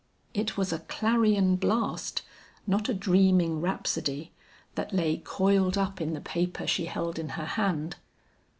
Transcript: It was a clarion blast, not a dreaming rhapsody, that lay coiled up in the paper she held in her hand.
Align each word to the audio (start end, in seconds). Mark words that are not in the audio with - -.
It 0.33 0.57
was 0.57 0.73
a 0.73 0.79
clarion 0.79 1.57
blast, 1.57 2.23
not 2.65 2.89
a 2.89 2.93
dreaming 2.95 3.61
rhapsody, 3.61 4.31
that 4.73 4.95
lay 4.95 5.17
coiled 5.17 5.77
up 5.77 6.01
in 6.01 6.13
the 6.13 6.19
paper 6.21 6.65
she 6.65 6.85
held 6.85 7.19
in 7.19 7.29
her 7.37 7.45
hand. 7.45 7.97